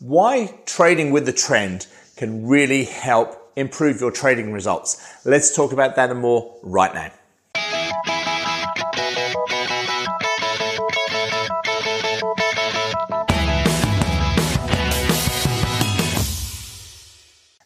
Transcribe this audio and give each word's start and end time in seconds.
why 0.00 0.58
trading 0.64 1.10
with 1.10 1.26
the 1.26 1.32
trend 1.32 1.86
can 2.16 2.46
really 2.46 2.84
help 2.84 3.52
improve 3.54 4.00
your 4.00 4.10
trading 4.10 4.50
results. 4.50 5.18
Let's 5.26 5.54
talk 5.54 5.72
about 5.72 5.96
that 5.96 6.10
and 6.10 6.20
more 6.20 6.56
right 6.62 6.94
now. 6.94 7.12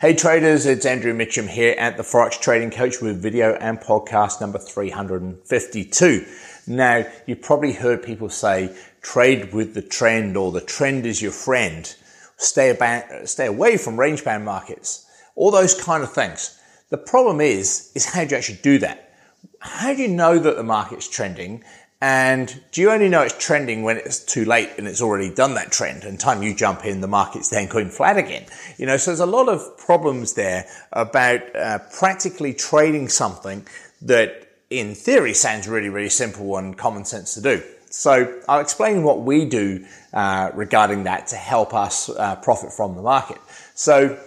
Hey 0.00 0.14
traders, 0.14 0.66
it's 0.66 0.84
Andrew 0.84 1.14
Mitchem 1.14 1.48
here 1.48 1.76
at 1.78 1.96
the 1.96 2.02
Forex 2.02 2.38
Trading 2.38 2.70
Coach 2.70 3.00
with 3.00 3.22
video 3.22 3.54
and 3.54 3.78
podcast 3.80 4.40
number 4.40 4.58
352. 4.58 6.26
Now, 6.66 7.06
you've 7.26 7.40
probably 7.42 7.72
heard 7.72 8.02
people 8.02 8.28
say 8.28 8.76
trade 9.02 9.54
with 9.54 9.74
the 9.74 9.82
trend 9.82 10.36
or 10.36 10.50
the 10.50 10.60
trend 10.60 11.06
is 11.06 11.22
your 11.22 11.32
friend. 11.32 11.94
Stay 12.36 12.70
about, 12.70 13.28
stay 13.28 13.46
away 13.46 13.76
from 13.76 13.98
range 13.98 14.24
bound 14.24 14.44
markets. 14.44 15.06
All 15.36 15.50
those 15.50 15.74
kind 15.80 16.02
of 16.02 16.12
things. 16.12 16.58
The 16.90 16.98
problem 16.98 17.40
is, 17.40 17.90
is 17.94 18.04
how 18.06 18.24
do 18.24 18.30
you 18.30 18.36
actually 18.36 18.58
do 18.62 18.78
that? 18.78 19.12
How 19.58 19.94
do 19.94 20.02
you 20.02 20.08
know 20.08 20.38
that 20.38 20.56
the 20.56 20.62
market's 20.62 21.08
trending 21.08 21.64
and 22.04 22.60
do 22.70 22.82
you 22.82 22.90
only 22.90 23.08
know 23.08 23.22
it's 23.22 23.38
trending 23.38 23.82
when 23.82 23.96
it's 23.96 24.18
too 24.18 24.44
late 24.44 24.68
and 24.76 24.86
it's 24.86 25.00
already 25.00 25.34
done 25.34 25.54
that 25.54 25.72
trend? 25.72 26.04
And 26.04 26.20
time 26.20 26.42
you 26.42 26.54
jump 26.54 26.84
in, 26.84 27.00
the 27.00 27.08
market's 27.08 27.48
then 27.48 27.66
going 27.66 27.88
flat 27.88 28.18
again. 28.18 28.44
You 28.76 28.84
know, 28.84 28.98
so 28.98 29.10
there's 29.10 29.20
a 29.20 29.26
lot 29.26 29.48
of 29.48 29.78
problems 29.78 30.34
there 30.34 30.66
about 30.92 31.40
uh, 31.56 31.78
practically 31.96 32.52
trading 32.52 33.08
something 33.08 33.66
that 34.02 34.50
in 34.68 34.94
theory 34.94 35.32
sounds 35.32 35.66
really, 35.66 35.88
really 35.88 36.10
simple 36.10 36.58
and 36.58 36.76
common 36.76 37.06
sense 37.06 37.32
to 37.34 37.40
do. 37.40 37.62
So 37.96 38.40
I'll 38.48 38.60
explain 38.60 39.04
what 39.04 39.22
we 39.22 39.44
do 39.44 39.86
uh, 40.12 40.50
regarding 40.52 41.04
that 41.04 41.28
to 41.28 41.36
help 41.36 41.72
us 41.72 42.10
uh, 42.10 42.34
profit 42.36 42.72
from 42.72 42.96
the 42.96 43.02
market. 43.02 43.38
So 43.76 44.18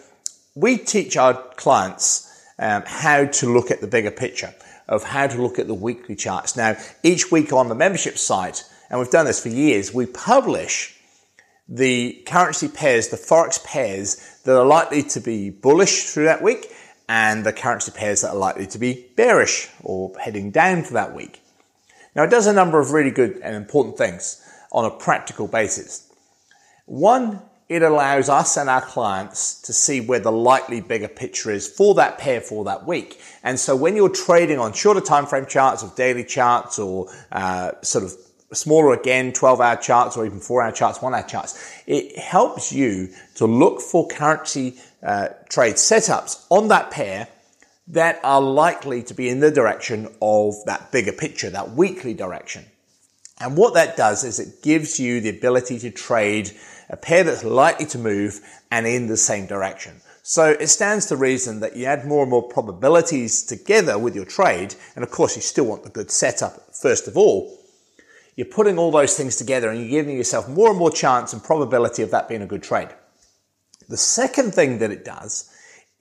we 0.56 0.78
teach 0.78 1.18
our 1.18 1.34
clients 1.58 2.34
um, 2.58 2.84
how 2.86 3.26
to 3.26 3.54
look 3.54 3.70
at 3.70 3.82
the 3.82 3.88
bigger 3.88 4.09
picture 4.09 4.54
of 4.88 5.04
how 5.04 5.28
to 5.28 5.42
look 5.42 5.59
at 5.59 5.68
the 5.68 5.74
weekly 5.74 6.16
charts. 6.16 6.56
Now, 6.56 6.78
each 7.04 7.30
week 7.30 7.52
on 7.52 7.68
the 7.68 7.76
membership 7.76 8.18
site, 8.18 8.64
and 8.90 9.00
we've 9.00 9.12
done 9.12 9.26
this 9.26 9.44
for 9.44 9.50
years, 9.50 9.94
we 9.94 10.06
publish 10.06 10.98
the 11.68 12.24
currency 12.26 12.70
pairs, 12.70 13.09
the 13.09 13.18
forex 13.18 13.62
pairs 13.66 14.40
that 14.46 14.58
are 14.58 14.66
likely 14.66 15.04
to 15.04 15.20
be 15.20 15.50
bullish 15.50 16.04
through 16.04 16.24
that 16.24 16.42
week 16.42 16.72
and 17.09 17.46
the 17.46 17.52
currency 17.52 17.92
pairs 17.92 18.22
that 18.22 18.30
are 18.30 18.38
likely 18.38 18.66
to 18.68 18.80
be 18.80 19.08
bearish 19.18 19.70
or 19.84 20.18
heading 20.20 20.52
down 20.52 20.84
for 20.84 20.94
that 20.94 21.14
week. 21.14 21.42
Now, 22.18 22.23
it 22.23 22.32
does 22.32 22.48
a 22.48 22.54
number 22.54 22.80
of 22.80 22.92
really 22.92 23.12
good 23.12 23.40
and 23.44 23.56
important 23.56 23.96
things 23.96 24.44
on 24.72 24.84
a 24.84 24.90
practical 24.90 25.48
basis. 25.48 26.12
One 26.88 27.42
it 27.70 27.84
allows 27.84 28.30
us 28.30 28.56
and 28.56 28.70
our 28.70 28.82
clients 28.82 29.62
to 29.64 29.74
see 29.74 30.00
where 30.00 30.20
the 30.22 30.32
likely 30.32 30.80
bigger 30.80 31.09
picture 31.09 31.52
is 31.52 31.68
for 31.68 31.96
that 31.96 32.18
pair 32.18 32.40
for 32.40 32.64
that 32.64 32.88
week. 32.88 33.20
And 33.44 33.59
so 33.59 33.76
when 33.76 33.96
you're 33.96 34.09
trading 34.09 34.58
on 34.58 34.72
shorter 34.72 35.02
time 35.02 35.26
frame 35.26 35.46
charts 35.46 35.84
or 35.84 35.92
daily 35.96 36.24
charts 36.24 36.80
or 36.80 37.09
uh, 37.32 37.72
sort 37.82 38.06
of 38.06 38.14
smaller 38.54 38.94
again 38.94 39.34
12 39.34 39.59
hour 39.59 39.76
charts 39.76 40.16
or 40.16 40.26
even 40.26 40.40
4 40.40 40.64
hour 40.64 40.72
charts 40.72 41.02
1 41.02 41.14
hour 41.14 41.24
charts 41.24 41.84
it 41.86 42.18
helps 42.18 42.72
you 42.72 43.09
to 43.36 43.46
look 43.46 43.81
for 43.81 44.08
currency 44.08 44.78
uh, 45.04 45.28
trade 45.50 45.76
setups 45.76 46.46
on 46.50 46.70
that 46.70 46.90
pair 46.90 47.28
that 47.90 48.20
are 48.24 48.42
likely 48.42 49.02
to 49.04 49.14
be 49.14 49.30
in 49.30 49.40
the 49.40 49.52
direction 49.52 50.08
of 50.22 50.56
that 50.66 50.92
bigger 50.92 51.14
picture 51.14 51.50
that 51.50 51.72
weekly 51.72 52.14
direction 52.14 52.66
and 53.40 53.56
what 53.56 53.76
that 53.76 53.96
does 53.96 54.24
is 54.24 54.40
it 54.40 54.64
gives 54.64 55.00
you 55.00 55.22
the 55.22 55.30
ability 55.30 55.80
to 55.80 55.92
trade 55.92 56.52
a 56.90 56.98
pair 56.98 57.24
that's 57.24 57.44
likely 57.44 57.86
to 57.88 58.00
move 58.00 58.40
and 58.72 58.88
in 58.88 59.08
the 59.08 59.18
same 59.18 59.46
direction. 59.46 60.02
So 60.24 60.50
it 60.60 60.68
stands 60.68 61.06
to 61.08 61.16
reason 61.16 61.60
that 61.60 61.76
you 61.76 61.86
add 61.86 62.06
more 62.06 62.24
and 62.24 62.32
more 62.32 62.48
probabilities 62.50 63.44
together 63.44 63.98
with 63.98 64.16
your 64.16 64.26
trade, 64.26 64.76
and 64.96 65.04
of 65.04 65.12
course 65.12 65.36
you 65.36 65.42
still 65.42 65.66
want 65.66 65.84
the 65.84 65.90
good 65.90 66.12
setup 66.12 66.76
first 66.76 67.08
of 67.08 67.16
all. 67.16 67.58
You're 68.36 68.47
putting 68.47 68.78
all 68.78 68.92
those 68.92 69.16
things 69.16 69.36
together 69.36 69.70
and 69.70 69.80
you're 69.80 69.90
giving 69.90 70.18
yourself 70.18 70.50
more 70.50 70.70
and 70.70 70.78
more 70.78 70.92
chance 70.92 71.34
and 71.34 71.44
probability 71.44 72.03
of 72.03 72.12
that 72.12 72.28
being 72.28 72.42
a 72.42 72.47
good 72.47 72.64
trade. 72.64 72.90
The 73.88 73.97
second 73.97 74.53
thing 74.53 74.80
that 74.80 74.92
it 74.92 75.06
does 75.06 75.50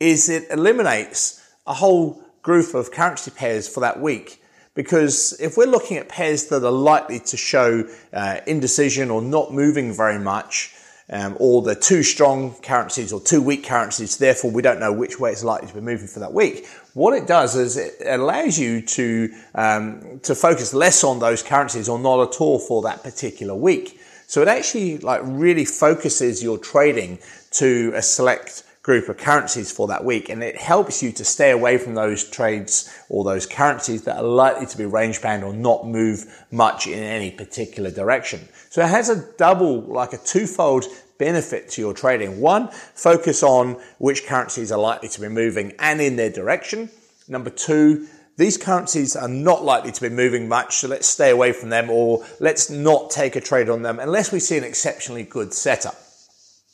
is 0.00 0.28
it 0.28 0.50
eliminates 0.50 1.40
a 1.66 1.74
whole 1.74 2.22
group 2.42 2.74
of 2.74 2.92
currency 2.92 3.30
pairs 3.30 3.68
for 3.68 3.80
that 3.80 4.00
week 4.00 4.42
because 4.76 5.32
if 5.40 5.56
we're 5.56 5.66
looking 5.66 5.96
at 5.96 6.08
pairs 6.08 6.46
that 6.46 6.62
are 6.62 6.70
likely 6.70 7.18
to 7.18 7.36
show 7.36 7.88
uh, 8.12 8.40
indecision 8.46 9.10
or 9.10 9.22
not 9.22 9.52
moving 9.52 9.92
very 9.92 10.18
much, 10.18 10.74
um, 11.08 11.36
or 11.38 11.62
the 11.62 11.74
too 11.74 12.02
strong 12.02 12.54
currencies 12.62 13.12
or 13.12 13.20
too 13.20 13.40
weak 13.40 13.64
currencies, 13.64 14.18
therefore 14.18 14.50
we 14.50 14.60
don't 14.60 14.80
know 14.80 14.92
which 14.92 15.18
way 15.18 15.30
it's 15.30 15.44
likely 15.44 15.68
to 15.68 15.74
be 15.74 15.80
moving 15.80 16.08
for 16.08 16.20
that 16.20 16.32
week. 16.32 16.66
What 16.94 17.14
it 17.14 17.26
does 17.26 17.56
is 17.56 17.76
it 17.76 17.94
allows 18.04 18.58
you 18.58 18.82
to 18.82 19.32
um, 19.54 20.20
to 20.24 20.34
focus 20.34 20.74
less 20.74 21.04
on 21.04 21.20
those 21.20 21.42
currencies 21.42 21.88
or 21.88 21.98
not 21.98 22.28
at 22.28 22.40
all 22.40 22.58
for 22.58 22.82
that 22.82 23.02
particular 23.02 23.54
week. 23.54 24.00
So 24.26 24.42
it 24.42 24.48
actually 24.48 24.98
like 24.98 25.20
really 25.24 25.64
focuses 25.64 26.42
your 26.42 26.58
trading 26.58 27.20
to 27.52 27.92
a 27.94 28.02
select 28.02 28.64
group 28.86 29.08
of 29.08 29.16
currencies 29.16 29.72
for 29.72 29.88
that 29.88 30.04
week. 30.04 30.28
And 30.28 30.44
it 30.44 30.56
helps 30.56 31.02
you 31.02 31.10
to 31.10 31.24
stay 31.24 31.50
away 31.50 31.76
from 31.76 31.96
those 31.96 32.22
trades 32.22 32.88
or 33.08 33.24
those 33.24 33.44
currencies 33.44 34.04
that 34.04 34.16
are 34.16 34.22
likely 34.22 34.64
to 34.64 34.78
be 34.78 34.84
range 34.84 35.20
bound 35.20 35.42
or 35.42 35.52
not 35.52 35.88
move 35.88 36.24
much 36.52 36.86
in 36.86 37.00
any 37.00 37.32
particular 37.32 37.90
direction. 37.90 38.48
So 38.70 38.82
it 38.82 38.88
has 38.88 39.08
a 39.08 39.28
double, 39.38 39.80
like 39.80 40.12
a 40.12 40.18
twofold 40.18 40.84
benefit 41.18 41.68
to 41.70 41.80
your 41.80 41.94
trading. 41.94 42.40
One, 42.40 42.68
focus 42.68 43.42
on 43.42 43.72
which 43.98 44.24
currencies 44.24 44.70
are 44.70 44.78
likely 44.78 45.08
to 45.08 45.20
be 45.20 45.28
moving 45.28 45.72
and 45.80 46.00
in 46.00 46.14
their 46.14 46.30
direction. 46.30 46.88
Number 47.26 47.50
two, 47.50 48.06
these 48.36 48.56
currencies 48.56 49.16
are 49.16 49.26
not 49.26 49.64
likely 49.64 49.90
to 49.90 50.00
be 50.00 50.10
moving 50.10 50.46
much, 50.46 50.76
so 50.76 50.86
let's 50.86 51.08
stay 51.08 51.30
away 51.30 51.50
from 51.52 51.70
them 51.70 51.90
or 51.90 52.24
let's 52.38 52.70
not 52.70 53.10
take 53.10 53.34
a 53.34 53.40
trade 53.40 53.68
on 53.68 53.82
them 53.82 53.98
unless 53.98 54.30
we 54.30 54.38
see 54.38 54.56
an 54.56 54.62
exceptionally 54.62 55.24
good 55.24 55.52
setup. 55.52 56.05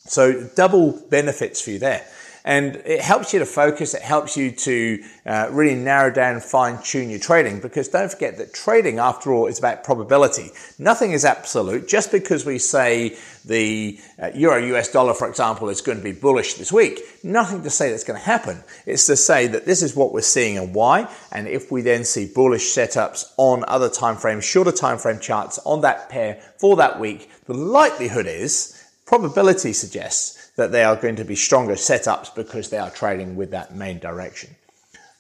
So 0.05 0.49
double 0.57 0.93
benefits 1.11 1.61
for 1.61 1.71
you 1.71 1.79
there. 1.79 2.05
And 2.45 2.77
it 2.85 3.01
helps 3.01 3.33
you 3.33 3.39
to 3.39 3.47
focus. 3.47 3.95
It 3.95 4.03
helps 4.03 4.37
you 4.37 4.51
to 4.51 5.05
uh, 5.25 5.49
really 5.53 5.77
narrow 5.77 6.13
down, 6.13 6.41
fine 6.41 6.83
tune 6.83 7.09
your 7.09 7.21
trading 7.21 7.61
because 7.61 7.87
don't 7.89 8.11
forget 8.11 8.37
that 8.39 8.53
trading, 8.53 8.99
after 8.99 9.33
all, 9.33 9.47
is 9.47 9.61
about 9.61 9.85
probability. 9.85 10.51
Nothing 10.77 11.13
is 11.13 11.25
absolute. 11.25 11.87
Just 11.87 12.11
because 12.11 12.45
we 12.45 12.59
say 12.59 13.17
the 13.45 14.01
uh, 14.21 14.31
euro 14.35 14.61
US 14.77 14.91
dollar, 14.91 15.15
for 15.15 15.29
example, 15.29 15.69
is 15.69 15.81
going 15.81 15.99
to 15.99 16.05
be 16.05 16.13
bullish 16.13 16.55
this 16.55 16.73
week, 16.73 17.01
nothing 17.23 17.63
to 17.63 17.71
say 17.71 17.91
that's 17.91 18.05
going 18.05 18.19
to 18.19 18.27
happen. 18.27 18.65
It's 18.87 19.07
to 19.07 19.17
say 19.17 19.47
that 19.47 19.65
this 19.65 19.81
is 19.81 19.95
what 19.95 20.13
we're 20.13 20.23
seeing 20.23 20.59
and 20.59 20.75
why. 20.75 21.09
And 21.31 21.47
if 21.47 21.71
we 21.71 21.81
then 21.81 22.05
see 22.05 22.27
bullish 22.27 22.75
setups 22.75 23.33
on 23.37 23.65
other 23.69 23.89
time 23.89 24.17
frames, 24.17 24.45
shorter 24.45 24.73
time 24.73 24.99
frame 24.99 25.21
charts 25.21 25.61
on 25.65 25.83
that 25.83 26.09
pair 26.09 26.43
for 26.59 26.75
that 26.77 26.99
week, 26.99 27.31
the 27.47 27.55
likelihood 27.55 28.27
is 28.27 28.82
probability 29.07 29.73
suggests 29.73 30.51
that 30.57 30.73
they 30.73 30.85
are 30.85 30.97
going 30.97 31.17
to 31.17 31.25
be 31.25 31.35
stronger 31.35 31.75
setups 31.75 32.35
because 32.35 32.71
they 32.71 32.79
are 32.79 32.91
trading 32.91 33.37
with 33.37 33.51
that 33.51 33.75
main 33.75 33.99
direction. 33.99 34.51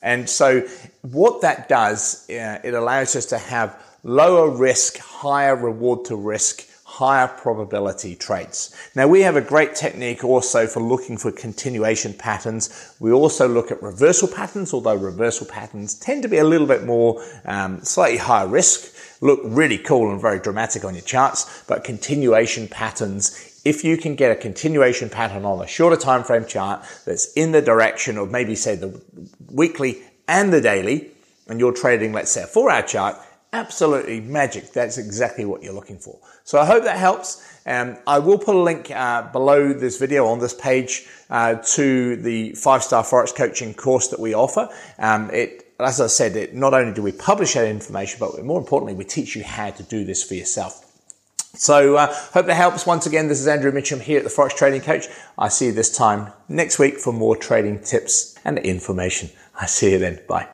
And 0.02 0.28
so 0.28 0.66
what 1.02 1.42
that 1.42 1.68
does, 1.68 2.28
uh, 2.28 2.58
it 2.64 2.74
allows 2.74 3.14
us 3.16 3.26
to 3.26 3.38
have 3.38 3.80
lower 4.02 4.50
risk, 4.50 4.98
higher 4.98 5.54
reward 5.54 6.04
to 6.06 6.16
risk, 6.16 6.66
higher 6.84 7.28
probability 7.28 8.14
trades. 8.14 8.76
Now 8.94 9.08
we 9.08 9.22
have 9.22 9.36
a 9.36 9.40
great 9.40 9.74
technique 9.74 10.24
also 10.24 10.66
for 10.66 10.80
looking 10.80 11.16
for 11.16 11.32
continuation 11.32 12.12
patterns. 12.12 12.94
We 13.00 13.12
also 13.12 13.48
look 13.48 13.70
at 13.70 13.82
reversal 13.82 14.28
patterns, 14.28 14.74
although 14.74 14.96
reversal 14.96 15.46
patterns 15.46 15.94
tend 15.94 16.22
to 16.22 16.28
be 16.28 16.36
a 16.36 16.44
little 16.44 16.66
bit 16.66 16.84
more, 16.84 17.24
um, 17.46 17.80
slightly 17.82 18.18
higher 18.18 18.46
risk, 18.46 18.91
look 19.22 19.40
really 19.44 19.78
cool 19.78 20.10
and 20.10 20.20
very 20.20 20.38
dramatic 20.38 20.84
on 20.84 20.94
your 20.94 21.02
charts, 21.02 21.64
but 21.66 21.84
continuation 21.84 22.68
patterns 22.68 23.48
if 23.64 23.84
you 23.84 23.96
can 23.96 24.16
get 24.16 24.32
a 24.32 24.34
continuation 24.34 25.08
pattern 25.08 25.44
on 25.44 25.62
a 25.62 25.66
shorter 25.66 25.96
time 25.96 26.24
frame 26.24 26.44
chart 26.44 26.84
that's 27.06 27.32
in 27.34 27.52
the 27.52 27.62
direction 27.62 28.18
of 28.18 28.30
maybe 28.30 28.54
say 28.54 28.74
the 28.74 29.00
weekly 29.50 30.02
and 30.28 30.52
the 30.52 30.60
daily, 30.60 31.10
and 31.48 31.60
you're 31.60 31.72
trading, 31.72 32.12
let's 32.12 32.30
say 32.30 32.42
a 32.42 32.46
four 32.46 32.70
hour 32.70 32.82
chart, 32.82 33.16
absolutely 33.52 34.20
magic. 34.20 34.72
That's 34.72 34.98
exactly 34.98 35.44
what 35.44 35.62
you're 35.62 35.74
looking 35.74 35.98
for. 35.98 36.18
So 36.44 36.58
I 36.58 36.66
hope 36.66 36.84
that 36.84 36.98
helps. 36.98 37.48
Um, 37.66 37.96
I 38.06 38.18
will 38.18 38.38
put 38.38 38.56
a 38.56 38.58
link 38.58 38.90
uh, 38.90 39.30
below 39.30 39.72
this 39.72 39.98
video 39.98 40.26
on 40.26 40.40
this 40.40 40.54
page 40.54 41.06
uh, 41.30 41.56
to 41.74 42.16
the 42.16 42.52
five 42.54 42.82
star 42.82 43.04
forex 43.04 43.34
coaching 43.34 43.74
course 43.74 44.08
that 44.08 44.18
we 44.18 44.34
offer. 44.34 44.68
Um, 44.98 45.30
it, 45.30 45.61
as 45.78 46.00
I 46.00 46.06
said, 46.06 46.36
it, 46.36 46.54
not 46.54 46.74
only 46.74 46.92
do 46.92 47.02
we 47.02 47.12
publish 47.12 47.54
that 47.54 47.66
information, 47.66 48.18
but 48.20 48.44
more 48.44 48.58
importantly, 48.58 48.94
we 48.94 49.04
teach 49.04 49.34
you 49.36 49.42
how 49.44 49.70
to 49.70 49.82
do 49.82 50.04
this 50.04 50.22
for 50.22 50.34
yourself. 50.34 50.88
So, 51.54 51.96
uh, 51.96 52.14
hope 52.32 52.46
that 52.46 52.54
helps. 52.54 52.86
Once 52.86 53.06
again, 53.06 53.28
this 53.28 53.40
is 53.40 53.46
Andrew 53.46 53.70
Mitchem 53.72 54.00
here 54.00 54.18
at 54.18 54.24
the 54.24 54.30
Forex 54.30 54.56
Trading 54.56 54.80
Coach. 54.80 55.06
I 55.36 55.48
see 55.48 55.66
you 55.66 55.72
this 55.72 55.94
time 55.94 56.32
next 56.48 56.78
week 56.78 56.98
for 56.98 57.12
more 57.12 57.36
trading 57.36 57.80
tips 57.80 58.36
and 58.44 58.58
information. 58.58 59.30
I 59.60 59.66
see 59.66 59.92
you 59.92 59.98
then. 59.98 60.20
Bye. 60.26 60.48